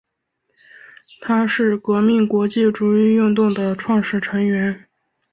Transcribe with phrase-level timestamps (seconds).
[1.21, 4.85] 它是革命国际主义运动的创始成员。